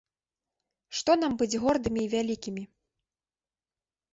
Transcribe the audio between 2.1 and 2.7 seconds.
вялікімі.